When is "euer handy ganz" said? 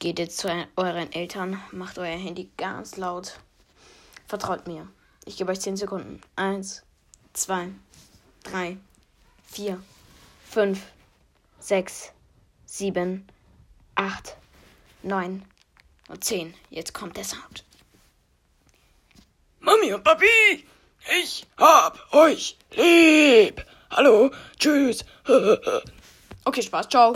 1.98-2.96